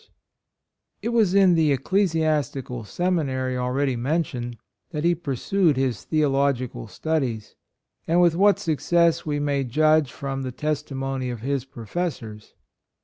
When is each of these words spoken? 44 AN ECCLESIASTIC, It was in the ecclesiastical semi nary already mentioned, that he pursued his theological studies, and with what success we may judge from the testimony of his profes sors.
44 0.01 0.07
AN 0.07 1.05
ECCLESIASTIC, 1.05 1.05
It 1.05 1.15
was 1.15 1.35
in 1.35 1.53
the 1.53 1.71
ecclesiastical 1.73 2.83
semi 2.85 3.21
nary 3.25 3.55
already 3.55 3.95
mentioned, 3.95 4.57
that 4.89 5.03
he 5.03 5.13
pursued 5.13 5.77
his 5.77 6.05
theological 6.05 6.87
studies, 6.87 7.53
and 8.07 8.19
with 8.19 8.35
what 8.35 8.57
success 8.57 9.27
we 9.27 9.39
may 9.39 9.63
judge 9.63 10.11
from 10.11 10.41
the 10.41 10.51
testimony 10.51 11.29
of 11.29 11.41
his 11.41 11.65
profes 11.65 12.13
sors. 12.13 12.55